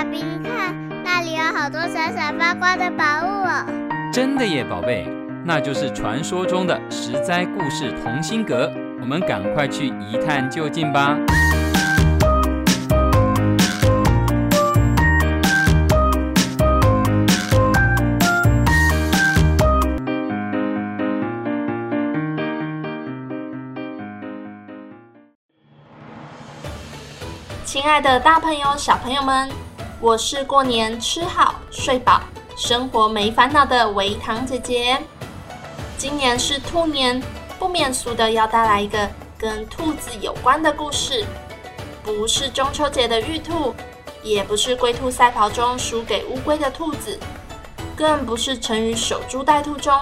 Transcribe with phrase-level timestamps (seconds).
[0.00, 3.66] 爸比，你看那里有好多闪闪发光的宝物哦！
[4.10, 5.06] 真的耶，宝贝，
[5.44, 8.72] 那就是传说中的十灾故事同心阁。
[8.98, 11.18] 我们赶快去一探究竟吧！
[27.66, 29.48] 亲爱的大朋友、小朋友们，
[30.02, 32.22] 我是过年吃好睡饱、
[32.56, 34.98] 生活没烦恼的维糖姐姐。
[35.98, 37.22] 今年是兔年，
[37.58, 41.22] 不免俗的要带来一个跟兔子有关的故事。
[42.02, 43.74] 不是中秋节的玉兔，
[44.22, 47.20] 也不是龟兔赛跑中输给乌龟的兔子，
[47.94, 49.94] 更不是成语守株待兔中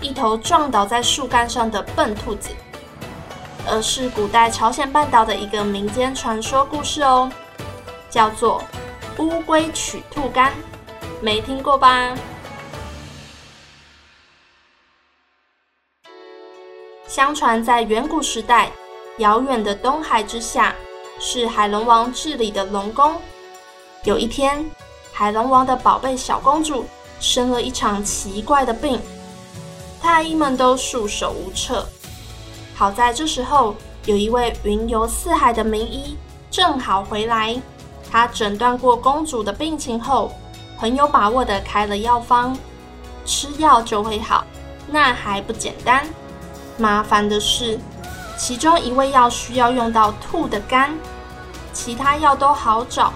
[0.00, 2.48] 一头撞倒在树干上的笨兔子。
[3.68, 7.30] 而是古代朝鲜半岛的一个民间传说故事哦，
[8.08, 8.60] 叫做
[9.18, 10.52] 《乌龟取兔肝》，
[11.20, 12.14] 没听过吧？
[17.06, 18.70] 相传在远古时代，
[19.18, 20.74] 遥远的东海之下，
[21.20, 23.20] 是海龙王治理的龙宫。
[24.04, 24.64] 有一天，
[25.12, 26.86] 海龙王的宝贝小公主
[27.20, 28.98] 生了一场奇怪的病，
[30.00, 31.86] 太医们都束手无策。
[32.74, 36.16] 好在这时候，有一位云游四海的名医
[36.50, 37.60] 正好回来。
[38.12, 40.32] 他诊断过公主的病情后，
[40.76, 42.54] 很有把握地开了药方，
[43.24, 44.44] 吃药就会好。
[44.86, 46.04] 那还不简单？
[46.76, 47.80] 麻烦的是，
[48.36, 50.94] 其中一味药需要用到兔的肝，
[51.72, 53.14] 其他药都好找，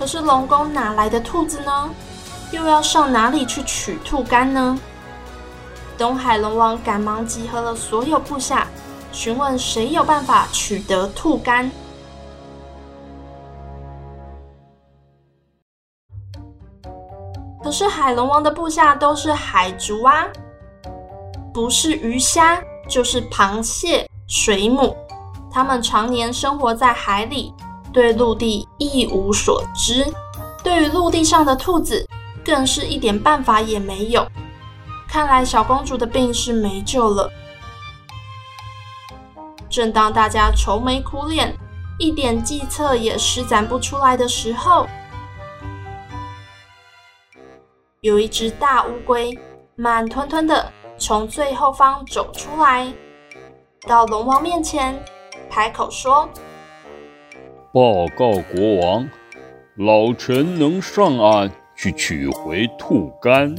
[0.00, 1.88] 可是龙宫哪来的兔子呢？
[2.50, 4.76] 又要上哪里去取兔肝呢？
[5.96, 8.66] 东海龙王赶忙集合了所有部下。
[9.12, 11.70] 询问谁有办法取得兔肝？
[17.74, 20.28] 是海龙王的部下都是海族啊，
[21.52, 24.96] 不是鱼虾就是螃蟹、水母，
[25.50, 27.52] 他们常年生活在海里，
[27.92, 30.06] 对陆地一无所知。
[30.62, 32.08] 对于陆地上的兔子，
[32.44, 34.24] 更是一点办法也没有。
[35.08, 37.28] 看来小公主的病是没救了。
[39.68, 41.52] 正当大家愁眉苦脸，
[41.98, 44.86] 一点计策也施展不出来的时候，
[48.04, 49.32] 有一只大乌龟
[49.76, 52.92] 慢吞吞的从最后方走出来，
[53.88, 54.94] 到龙王面前，
[55.50, 56.28] 开口说
[57.72, 59.08] ：“报告国王，
[59.76, 63.54] 老臣能上岸去取回兔肝。”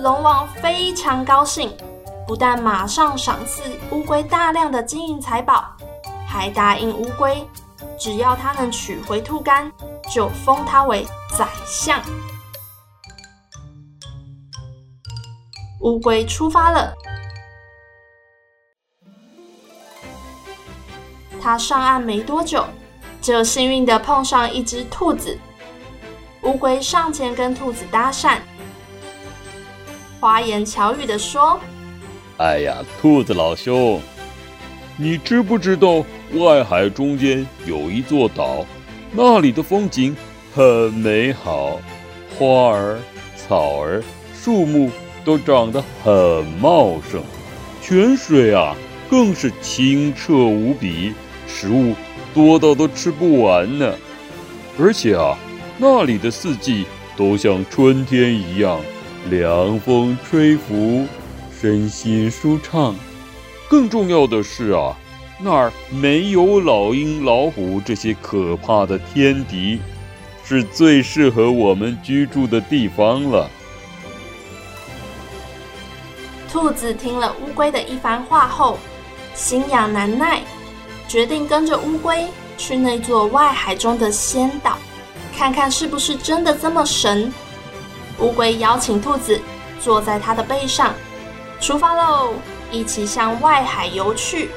[0.00, 1.70] 龙王非常高兴。
[2.26, 3.62] 不但马上赏赐
[3.92, 5.76] 乌龟大量的金银财宝，
[6.26, 7.46] 还答应乌龟，
[7.98, 9.70] 只要他能取回兔肝，
[10.12, 11.06] 就封他为
[11.36, 12.02] 宰相。
[15.80, 16.94] 乌龟出发了，
[21.40, 22.64] 他上岸没多久，
[23.20, 25.38] 就幸运的碰上一只兔子。
[26.42, 28.38] 乌龟上前跟兔子搭讪，
[30.20, 31.60] 花言巧语的说。
[32.38, 34.00] 哎呀，兔子老兄，
[34.96, 38.66] 你知不知道外海中间有一座岛，
[39.18, 40.14] 那里的风景
[40.54, 41.80] 很美好，
[42.36, 42.98] 花儿、
[43.34, 44.04] 草儿、
[44.34, 44.90] 树木
[45.24, 47.22] 都长得很茂盛，
[47.80, 48.76] 泉水啊
[49.08, 51.14] 更是清澈无比，
[51.48, 51.94] 食物
[52.34, 53.94] 多到都吃不完呢。
[54.78, 55.38] 而且啊，
[55.78, 56.84] 那里的四季
[57.16, 58.78] 都像春天一样，
[59.30, 61.06] 凉风吹拂。
[61.58, 62.94] 身心舒畅，
[63.66, 64.94] 更重要的是啊，
[65.38, 69.80] 那儿没有老鹰、老虎这些可怕的天敌，
[70.42, 73.50] 是最适合我们居住的地方了。
[76.50, 78.78] 兔子听了乌龟的一番话后，
[79.34, 80.40] 心痒难耐，
[81.06, 82.26] 决定跟着乌龟
[82.56, 84.78] 去那座外海中的仙岛，
[85.36, 87.30] 看看是不是真的这么神。
[88.20, 89.38] 乌龟邀请兔子
[89.80, 90.94] 坐在它的背上。
[91.60, 92.32] 出发喽！
[92.70, 94.50] 一起向外海游去。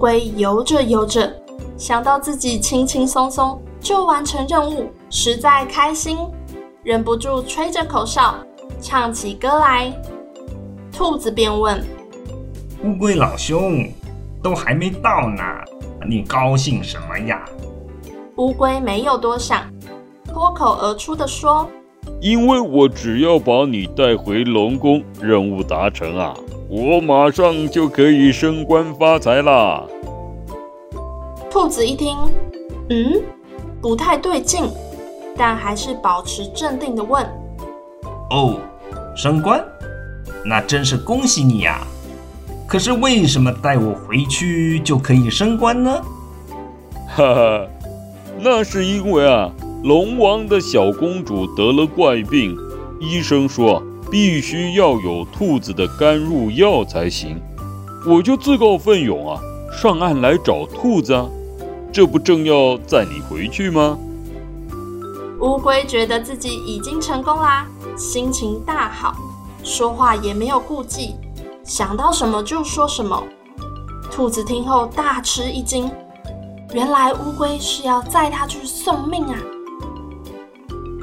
[0.00, 1.30] 龟游着游着，
[1.76, 6.16] 想到自己轻轻松松就完成任务，实在开心，
[6.82, 8.34] 忍不住吹着口哨，
[8.80, 9.92] 唱起歌来。
[10.90, 11.84] 兔子便问
[12.82, 13.86] ：“乌龟老兄，
[14.42, 15.42] 都还没到呢，
[16.08, 17.44] 你高兴什么呀？”
[18.36, 19.70] 乌龟没有多想，
[20.24, 21.68] 脱口而出的说
[22.22, 26.34] ：“因为我只要把你带回龙宫，任务达成啊，
[26.72, 29.84] 我马上就可以升官发财啦。
[31.50, 32.16] 兔子一听，
[32.90, 33.20] 嗯，
[33.82, 34.62] 不太对劲，
[35.36, 37.26] 但还是保持镇定的问
[38.30, 38.60] ：“哦，
[39.16, 39.60] 升官？
[40.44, 41.80] 那真是恭喜你呀！
[42.68, 46.00] 可是为什么带我回去就可以升官呢？”
[47.10, 47.66] 哈哈，
[48.38, 49.50] 那是因为啊。
[49.82, 52.54] 龙王的小公主得了怪病，
[53.00, 57.40] 医生说必须要有兔子的甘入药才行。
[58.06, 59.40] 我就自告奋勇啊，
[59.72, 61.26] 上岸来找兔子啊。
[61.92, 63.98] 这不正要载你回去吗？
[65.40, 67.66] 乌龟觉得自己已经成功啦，
[67.96, 69.14] 心情大好，
[69.64, 71.16] 说话也没有顾忌，
[71.64, 73.22] 想到什么就说什么。
[74.10, 75.90] 兔子听后大吃一惊，
[76.74, 79.36] 原来乌龟是要载它去送命啊！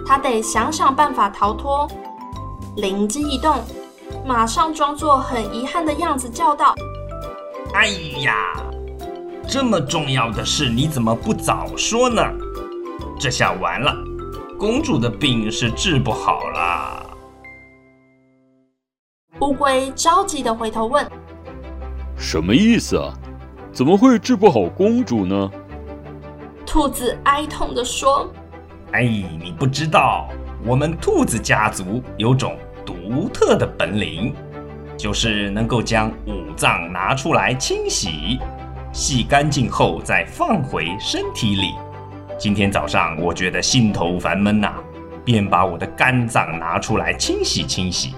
[0.06, 1.88] 他得想想办法逃脱。
[2.78, 3.56] 灵机一动，
[4.24, 6.76] 马上装作很遗憾的样子叫道
[7.74, 7.88] ：“哎
[8.22, 8.54] 呀，
[9.48, 12.22] 这么重要的事你怎么不早说呢？
[13.20, 13.92] 这下完了，
[14.60, 17.18] 公主的病是治不好了。”
[19.42, 21.04] 乌龟着急的回头问
[22.16, 23.12] ：“什么意思啊？
[23.74, 25.50] 怎么会治不好公主呢？”
[26.64, 28.32] 兔子哀痛的说。
[28.92, 30.30] 哎，你不知道，
[30.64, 32.58] 我们兔子家族有种
[32.88, 34.34] 独特的本领，
[34.98, 38.40] 就是能够将五脏拿出来清洗，
[38.94, 41.74] 洗干净后再放回身体里。
[42.40, 44.72] 今天早上我觉得心头烦闷呐，
[45.26, 48.16] 便把我的肝脏拿出来清洗清洗，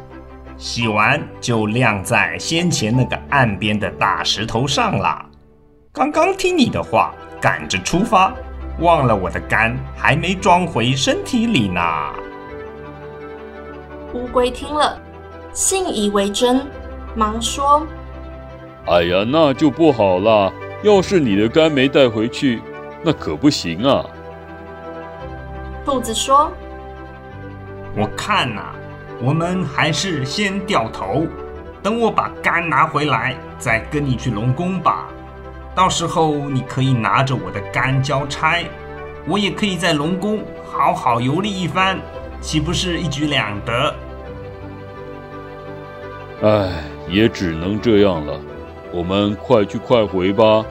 [0.56, 5.25] 洗完就晾在先前那个岸边的大石头上了。
[5.92, 7.12] 刚刚听你的话，
[7.42, 8.31] 赶着出发。
[8.81, 11.81] 忘了我的肝还没装回身体里呢。
[14.13, 15.00] 乌龟听了，
[15.53, 16.65] 信以为真，
[17.15, 17.85] 忙说
[18.88, 20.51] ：“哎呀，那就不好了。
[20.81, 22.61] 要是你的肝没带回去，
[23.03, 24.03] 那可不行啊。”
[25.85, 26.51] 兔子说
[27.95, 28.73] ：“我看呐，
[29.21, 31.27] 我们还是先掉头，
[31.83, 35.07] 等我把肝拿回来，再跟你去龙宫吧。”
[35.75, 38.65] 到时候你可以拿着我的肝交差，
[39.27, 42.00] 我也可以在龙宫好好游历一番，
[42.41, 43.95] 岂不是一举两得？
[46.41, 48.39] 唉，也只能这样了。
[48.91, 50.65] 我们快去快回吧。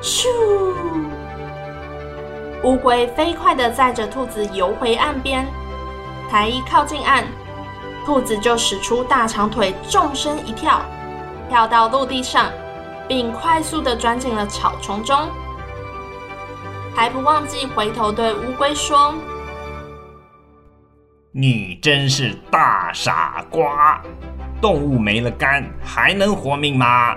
[0.00, 0.26] 咻！
[2.62, 5.46] 乌龟飞快的载着兔子游回岸边，
[6.30, 7.24] 才一靠近岸，
[8.06, 10.80] 兔子就使出大长腿，纵身一跳。
[11.48, 12.46] 跳到陆地上，
[13.08, 15.28] 并快速的钻进了草丛中，
[16.94, 19.14] 还不忘记回头对乌龟说
[21.32, 24.02] ：“你真是大傻瓜！
[24.60, 27.16] 动物没了肝还能活命吗？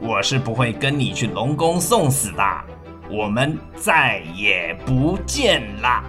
[0.00, 2.64] 我是不会跟你去龙宫送死的。
[3.10, 6.02] 我们再也不见了。”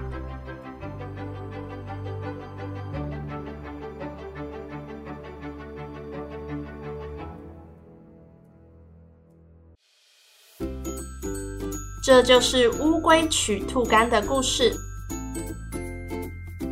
[12.10, 14.76] 这就是乌龟取兔肝的故事。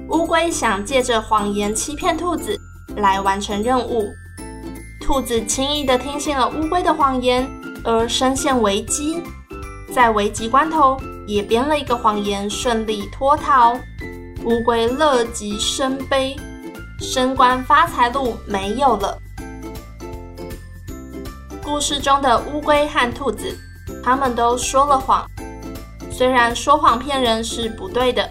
[0.09, 2.59] 乌龟想借着谎言欺骗兔子
[2.95, 4.09] 来完成任务，
[4.99, 7.47] 兔子轻易地听信了乌龟的谎言，
[7.83, 9.21] 而深陷危机。
[9.93, 10.97] 在危急关头，
[11.27, 13.79] 也编了一个谎言，顺利脱逃。
[14.43, 16.35] 乌龟乐极生悲，
[16.99, 19.15] 升官发财路没有了。
[21.63, 23.55] 故事中的乌龟和兔子。
[24.03, 25.29] 他们都说了谎，
[26.17, 28.27] 虽然说谎骗人是不对的，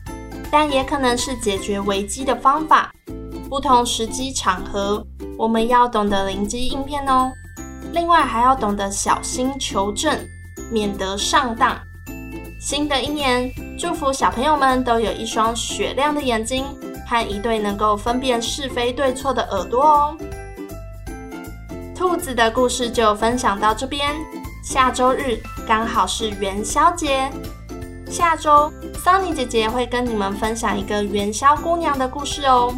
[0.51, 2.93] 但也可能是解决危机的方法。
[3.49, 5.07] 不同时机场合，
[5.39, 7.31] 我们要懂得灵机应变哦。
[7.93, 10.19] 另外，还要懂得小心求证，
[10.73, 11.79] 免得上当。
[12.61, 16.65] 新的一年，祝福小朋友们都有一双雪亮的眼睛
[17.07, 20.17] 和一对能够分辨是非对错的耳朵哦。
[21.95, 24.13] 兔子的故事就分享到这边。
[24.65, 27.31] 下周日刚好是元宵节，
[28.11, 28.73] 下周
[29.05, 32.75] 桑尼姐姐会跟你们分享一个元宵姑娘的故事哦，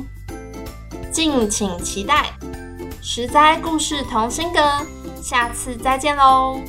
[1.12, 2.32] 敬请期待。
[3.02, 4.60] 实在故事同心阁，
[5.22, 6.60] 下次再见喽。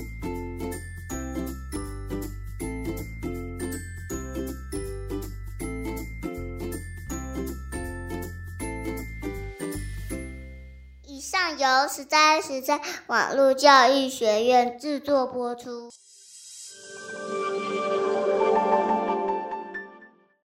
[11.58, 15.90] 由实在实在网络教育学院制作播出。